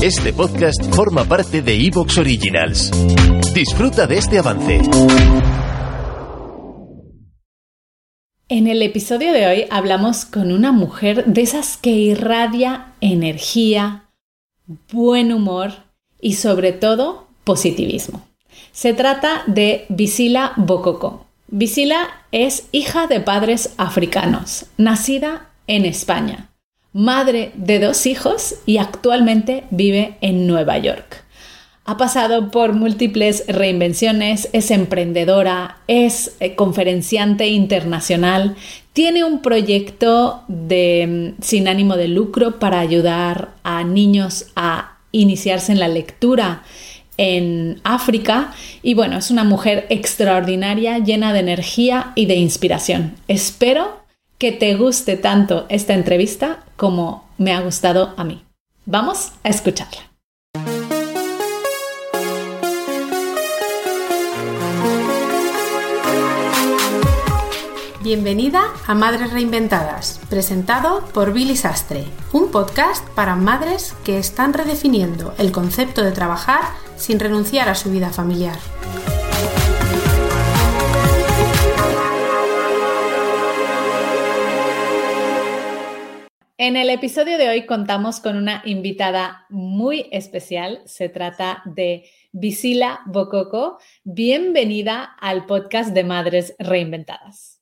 [0.00, 2.92] Este podcast forma parte de Evox Originals.
[3.52, 4.80] Disfruta de este avance.
[8.48, 14.04] En el episodio de hoy hablamos con una mujer de esas que irradia energía,
[14.92, 15.72] buen humor
[16.20, 18.24] y sobre todo positivismo.
[18.70, 21.26] Se trata de Visila Bokoko.
[21.48, 26.50] Visila es hija de padres africanos, nacida en España,
[26.92, 31.24] madre de dos hijos y actualmente vive en Nueva York.
[31.84, 38.56] Ha pasado por múltiples reinvenciones, es emprendedora, es eh, conferenciante internacional,
[38.92, 45.72] tiene un proyecto de, mm, sin ánimo de lucro para ayudar a niños a iniciarse
[45.72, 46.62] en la lectura
[47.16, 48.52] en África
[48.82, 53.14] y bueno, es una mujer extraordinaria, llena de energía y de inspiración.
[53.28, 53.97] Espero
[54.38, 58.44] que te guste tanto esta entrevista como me ha gustado a mí.
[58.86, 60.02] Vamos a escucharla.
[68.00, 75.34] Bienvenida a Madres Reinventadas, presentado por Billy Sastre, un podcast para madres que están redefiniendo
[75.36, 76.62] el concepto de trabajar
[76.96, 78.56] sin renunciar a su vida familiar.
[86.60, 90.82] En el episodio de hoy contamos con una invitada muy especial.
[90.86, 93.78] Se trata de Visila Bococo.
[94.02, 97.58] Bienvenida al podcast de Madres Reinventadas.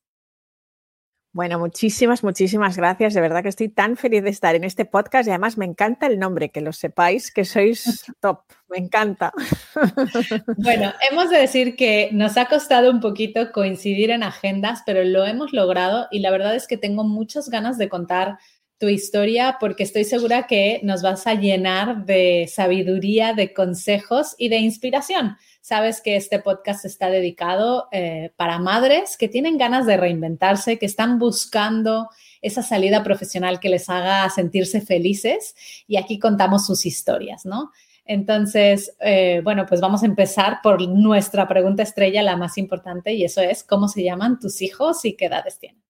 [1.37, 3.13] Bueno, muchísimas, muchísimas gracias.
[3.13, 6.07] De verdad que estoy tan feliz de estar en este podcast y además me encanta
[6.07, 8.45] el nombre, que lo sepáis, que sois top.
[8.71, 9.31] Me encanta.
[10.57, 15.27] Bueno, hemos de decir que nos ha costado un poquito coincidir en agendas, pero lo
[15.27, 18.39] hemos logrado y la verdad es que tengo muchas ganas de contar
[18.79, 24.49] tu historia porque estoy segura que nos vas a llenar de sabiduría, de consejos y
[24.49, 29.97] de inspiración Sabes que este podcast está dedicado eh, para madres que tienen ganas de
[29.97, 32.09] reinventarse, que están buscando
[32.41, 35.57] esa salida profesional que les haga sentirse felices
[35.89, 37.73] y aquí contamos sus historias, ¿no?
[38.05, 43.25] Entonces, eh, bueno, pues vamos a empezar por nuestra pregunta estrella, la más importante, y
[43.25, 45.86] eso es, ¿cómo se llaman tus hijos y qué edades tienen?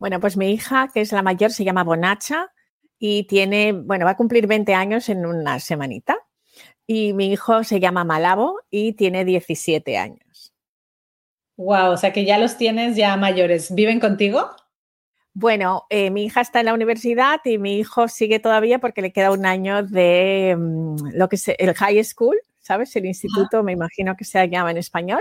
[0.00, 2.50] Bueno, pues mi hija, que es la mayor, se llama Bonacha
[2.98, 6.16] y tiene, bueno, va a cumplir 20 años en una semanita.
[6.86, 10.54] Y mi hijo se llama Malabo y tiene 17 años.
[11.58, 13.74] Wow, o sea que ya los tienes ya mayores.
[13.74, 14.50] ¿Viven contigo?
[15.34, 19.12] Bueno, eh, mi hija está en la universidad y mi hijo sigue todavía porque le
[19.12, 22.94] queda un año de mm, lo que es el high school, ¿sabes?
[22.96, 25.20] El instituto, me imagino que se llama en español.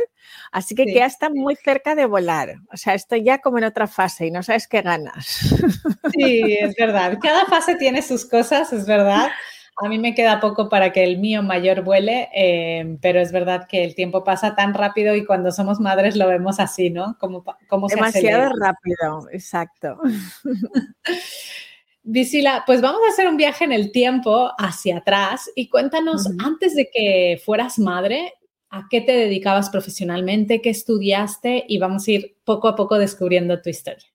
[0.52, 2.56] Así que ya está muy cerca de volar.
[2.72, 5.40] O sea, estoy ya como en otra fase y no sabes qué ganas.
[6.14, 7.18] Sí, es verdad.
[7.22, 9.30] Cada fase tiene sus cosas, es verdad.
[9.82, 13.68] A mí me queda poco para que el mío mayor vuele, eh, pero es verdad
[13.70, 17.16] que el tiempo pasa tan rápido y cuando somos madres lo vemos así, ¿no?
[17.20, 20.00] Como, como Demasiado rápido, exacto.
[22.04, 26.76] Visila, pues vamos a hacer un viaje en el tiempo hacia atrás y cuéntanos, antes
[26.76, 28.34] de que fueras madre,
[28.70, 30.62] ¿a qué te dedicabas profesionalmente?
[30.62, 31.66] ¿Qué estudiaste?
[31.68, 34.08] Y vamos a ir poco a poco descubriendo tu historia.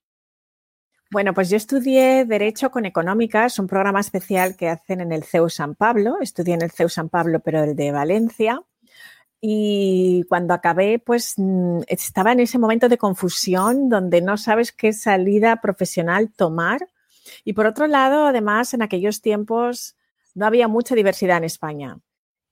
[1.11, 5.49] Bueno, pues yo estudié Derecho con Económicas, un programa especial que hacen en el CEU
[5.49, 6.17] San Pablo.
[6.19, 8.61] Estudié en el CEU San Pablo, pero el de Valencia.
[9.39, 14.91] Y cuando acabé, pues mm, estaba en ese momento de confusión donde no sabes qué
[14.91, 16.89] salida profesional tomar.
[17.45, 19.95] Y por otro lado, además, en aquellos tiempos
[20.33, 21.99] no había mucha diversidad en España.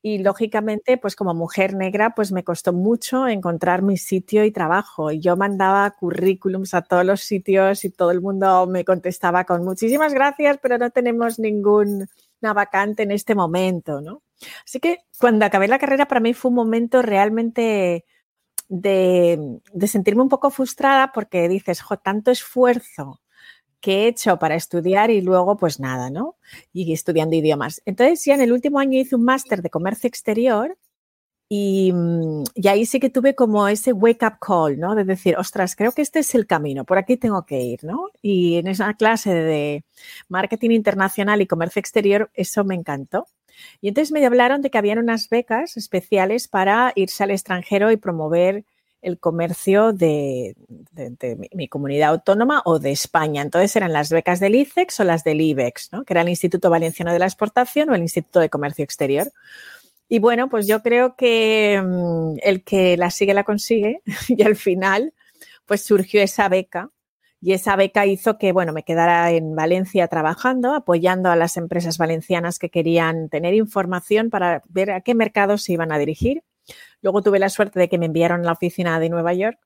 [0.03, 5.11] Y lógicamente, pues como mujer negra, pues me costó mucho encontrar mi sitio y trabajo.
[5.11, 9.63] Y yo mandaba currículums a todos los sitios y todo el mundo me contestaba con
[9.63, 12.07] muchísimas gracias, pero no tenemos ninguna
[12.53, 14.21] vacante en este momento, ¿no?
[14.65, 18.05] Así que cuando acabé la carrera para mí fue un momento realmente
[18.69, 23.22] de, de sentirme un poco frustrada porque dices, jo, tanto esfuerzo
[23.83, 26.37] que he hecho para estudiar y luego pues nada, ¿no?
[26.71, 27.81] Y estudiando idiomas.
[27.85, 30.77] Entonces ya en el último año hice un máster de comercio exterior
[31.49, 34.95] y, mm, y, ahí sí que tuve como ese wake up call, ¿no?
[34.95, 38.09] De decir, ostras, creo que este es el camino, por aquí tengo que ir, ¿no?
[38.21, 39.83] Y en esa clase de
[40.29, 43.27] marketing internacional y comercio exterior, eso me encantó.
[43.81, 47.97] Y entonces me hablaron de que habían unas becas especiales para irse al extranjero y
[47.97, 48.65] promover
[49.03, 50.55] el comercio de,
[51.53, 53.41] mi, comunidad autónoma o de España.
[53.41, 56.05] Entonces eran las becas del ICEX o las del IBEX, ¿no?
[56.05, 59.31] que era el Instituto Valenciano de la Exportación o el Instituto de Comercio Exterior.
[60.07, 64.55] Y bueno, pues yo creo que mm, el que la sigue la consigue y al
[64.55, 65.13] final
[65.65, 66.89] pues surgió esa beca
[67.41, 71.97] Y esa beca hizo que, bueno, me quedara en Valencia trabajando, apoyando a las empresas
[71.97, 76.43] valencianas que querían tener información para ver a qué mercados se iban a dirigir.
[77.01, 79.59] Luego tuve la suerte de que me enviaron a la oficina de Nueva York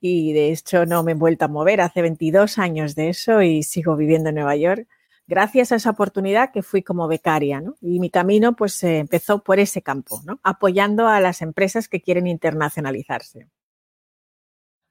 [0.00, 1.80] y de hecho no me he vuelto a mover.
[1.80, 4.88] Hace 22 años de eso y sigo viviendo en Nueva York
[5.26, 7.62] gracias a esa oportunidad que fui como becaria.
[7.80, 10.20] Y mi camino pues eh, empezó por ese campo.
[10.42, 13.46] Apoyando a las empresas que quieren internacionalizarse.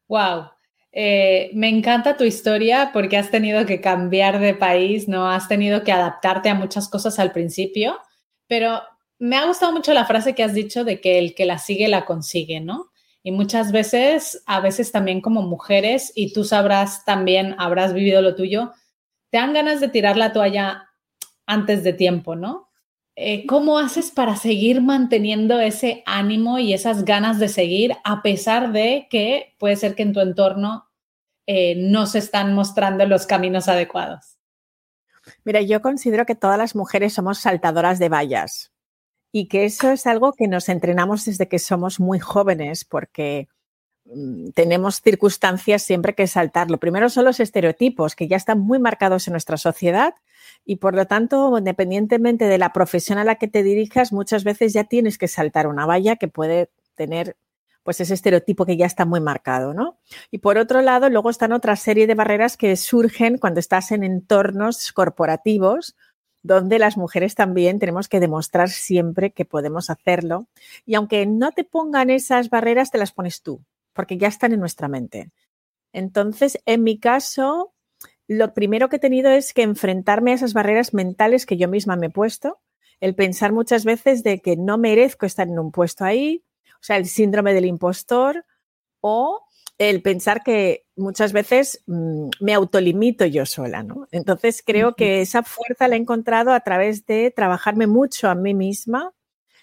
[0.08, 0.52] Wow,
[0.92, 5.30] eh, me encanta tu historia porque has tenido que cambiar de país, ¿no?
[5.30, 8.00] Has tenido que adaptarte a muchas cosas al principio,
[8.48, 8.82] pero
[9.20, 11.88] me ha gustado mucho la frase que has dicho de que el que la sigue
[11.88, 12.92] la consigue, ¿no?
[13.24, 18.36] Y muchas veces, a veces también como mujeres, y tú sabrás también, habrás vivido lo
[18.36, 18.72] tuyo,
[19.32, 20.90] te dan ganas de tirar la toalla
[21.46, 22.70] antes de tiempo, ¿no?
[23.16, 28.72] Eh, ¿Cómo haces para seguir manteniendo ese ánimo y esas ganas de seguir a pesar
[28.72, 30.88] de que puede ser que en tu entorno
[31.48, 34.38] eh, no se están mostrando los caminos adecuados?
[35.44, 38.72] Mira, yo considero que todas las mujeres somos saltadoras de vallas
[39.32, 43.48] y que eso es algo que nos entrenamos desde que somos muy jóvenes porque
[44.06, 46.72] mm, tenemos circunstancias siempre que saltar.
[46.72, 50.16] Lo primero son los estereotipos que ya están muy marcados en nuestra sociedad
[50.66, 54.74] y por lo tanto, independientemente de la profesión a la que te dirijas, muchas veces
[54.74, 57.38] ya tienes que saltar una valla que puede tener
[57.84, 59.98] pues ese estereotipo que ya está muy marcado, ¿no?
[60.30, 64.04] Y por otro lado, luego están otra serie de barreras que surgen cuando estás en
[64.04, 65.96] entornos corporativos
[66.44, 70.48] donde las mujeres también tenemos que demostrar siempre que podemos hacerlo.
[70.86, 73.62] Y aunque no te pongan esas barreras, te las pones tú,
[73.94, 75.32] porque ya están en nuestra mente.
[75.94, 77.74] Entonces, en mi caso,
[78.28, 81.96] lo primero que he tenido es que enfrentarme a esas barreras mentales que yo misma
[81.96, 82.60] me he puesto,
[83.00, 86.44] el pensar muchas veces de que no merezco estar en un puesto ahí,
[86.76, 88.46] o sea, el síndrome del impostor
[89.02, 89.47] o
[89.78, 94.08] el pensar que muchas veces mm, me autolimito yo sola, ¿no?
[94.12, 98.54] Entonces creo que esa fuerza la he encontrado a través de trabajarme mucho a mí
[98.54, 99.14] misma,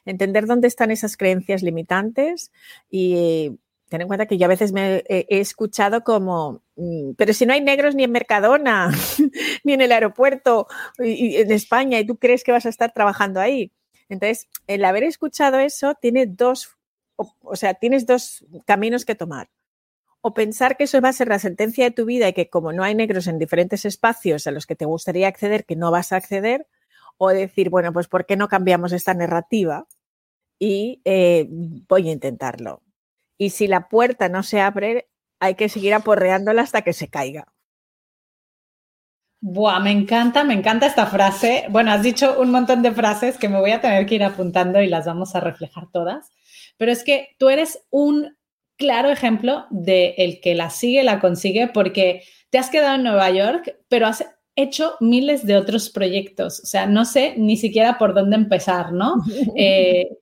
[0.05, 2.53] entender dónde están esas creencias limitantes
[2.91, 3.59] y
[3.89, 7.53] ten en cuenta que yo a veces me he, escuchado como, mm, pero si no
[7.53, 8.91] hay negros ni en Mercadona,
[9.65, 10.67] ni en el aeropuerto
[10.99, 13.73] y, en España, y tú crees que vas a estar trabajando ahí.
[14.09, 16.77] Entonces, el haber escuchado eso tiene dos,
[17.17, 19.49] o, sea, tienes dos caminos que tomar.
[20.27, 22.73] O pensar que eso va a ser la sentencia de tu vida y que como
[22.73, 26.13] no hay negros en diferentes espacios a los que te gustaría acceder, que no vas
[26.13, 26.67] a acceder,
[27.19, 29.87] o decir, bueno, pues ¿por qué no cambiamos esta narrativa?
[30.59, 32.83] Y eh, voy a intentarlo
[33.39, 35.09] y si la puerta no se abre,
[35.41, 37.53] hay que seguir aporreándola hasta que se caiga.
[39.41, 41.67] Buah, me encanta, me encanta esta frase.
[41.69, 44.81] Bueno, has dicho un montón de frases que me voy a tener que ir apuntando
[44.81, 46.31] y las vamos a reflejar todas.
[46.79, 48.39] Pero es que tú eres un
[48.77, 53.31] claro ejemplo de el que la sigue, la consigue, porque te has quedado en Nueva
[53.31, 54.25] York, pero has
[54.57, 56.61] hecho miles de otros proyectos.
[56.61, 59.17] O sea, no sé ni siquiera por dónde empezar, ¿no?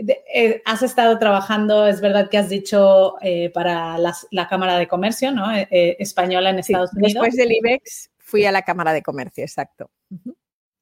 [0.00, 4.86] Eh, eh, has estado trabajando, es verdad que has dicho, eh, para la Cámara de
[4.86, 5.50] Comercio ¿no?
[5.70, 7.14] Española en Estados Unidos.
[7.14, 9.90] Después del IBEX fui a la Cámara de Comercio, exacto.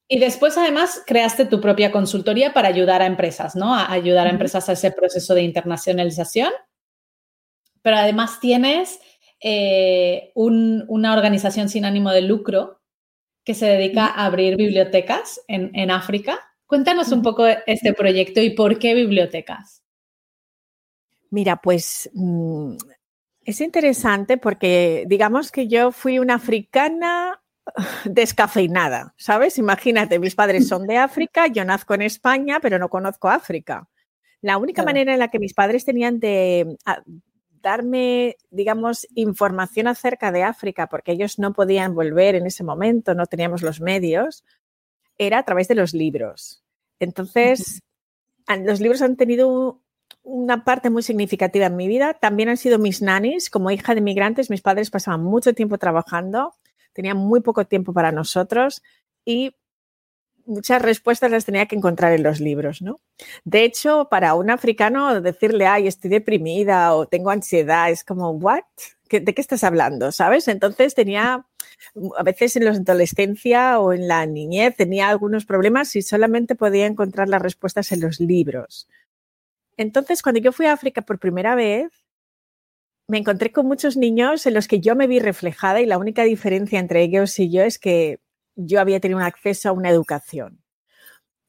[0.09, 3.75] Y después, además, creaste tu propia consultoría para ayudar a empresas, ¿no?
[3.75, 6.53] A ayudar a empresas a ese proceso de internacionalización.
[7.87, 8.99] Pero además tienes
[10.35, 12.81] una organización sin ánimo de lucro
[13.45, 18.51] que se dedica a abrir bibliotecas en, en África Cuéntanos un poco este proyecto y
[18.51, 19.85] por qué bibliotecas.
[21.31, 22.77] Mira, pues mm,
[23.45, 27.41] es interesante porque digamos que yo fui una africana
[28.05, 29.59] descafeinada, ¿sabes?
[29.59, 33.89] Imagínate, mis padres son de África, yo nazco en España, pero no conozco África.
[34.41, 37.03] La única manera en la que mis padres tenían de ah,
[37.63, 43.27] darme, digamos, información acerca de África, porque ellos no podían volver en ese momento, no
[43.27, 44.45] teníamos los medios,
[45.19, 46.63] era a través de los libros.
[47.01, 47.83] Entonces,
[48.65, 49.81] los libros han tenido
[50.23, 52.15] una parte muy significativa en mi vida.
[52.15, 53.49] También han sido mis nannies.
[53.49, 56.55] Como hija de migrantes, mis padres pasaban mucho tiempo trabajando,
[56.93, 58.83] tenían muy poco tiempo para nosotros
[59.25, 59.55] y
[60.47, 63.01] muchas respuestas las tenía que encontrar en los libros, ¿no?
[63.45, 68.63] De hecho, para un africano decirle, ay, estoy deprimida o tengo ansiedad, es como, ¿what?
[69.11, 70.13] ¿De qué estás hablando?
[70.13, 70.49] ¿Sabes?
[70.49, 71.47] Entonces tenía,
[72.17, 76.87] a veces en la adolescencia o en la niñez, tenía algunos problemas y solamente podía
[76.87, 78.89] encontrar las respuestas en los libros.
[79.77, 81.89] Entonces, cuando yo fui a África por primera vez,
[83.09, 86.25] me encontré con muchos niños en los que yo me vi reflejada y la única
[86.25, 88.19] diferencia entre ellos y yo es que
[88.57, 90.61] yo había tenido un acceso a una educación.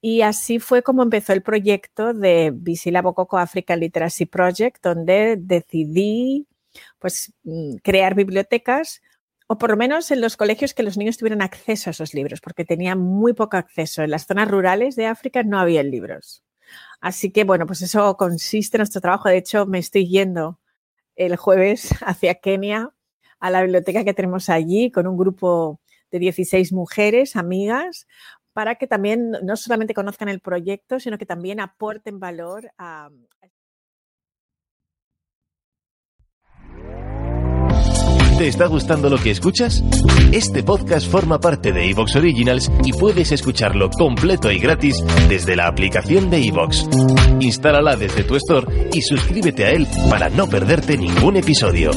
[0.02, 6.48] Y así fue como empezó el proyecto de Visila Bococo African Literacy Project, donde decidí
[7.00, 9.02] pues, mm, crear bibliotecas
[9.48, 12.42] o por lo menos en los colegios que los niños tuvieran acceso a esos libros,
[12.42, 14.04] porque tenían muy poco acceso.
[14.04, 16.44] En las zonas rurales de África no había libros.
[17.02, 19.30] Así que, bueno, pues eso consiste en nuestro trabajo.
[19.30, 20.60] De hecho, me estoy yendo
[21.16, 22.92] el jueves hacia Kenia,
[23.40, 25.80] a la biblioteca que tenemos allí, con un grupo
[26.12, 28.08] de 16 mujeres, amigas,
[28.54, 33.10] para que también no solamente conozcan el proyecto, sino que también aporten valor a,
[38.38, 39.84] ¿Te está gustando lo que escuchas?
[40.32, 45.66] Este podcast forma parte de Evox Originals y puedes escucharlo completo y gratis desde la
[45.66, 46.88] aplicación de Evox.
[47.40, 51.90] Instálala desde tu store y suscríbete a él para no perderte ningún episodio.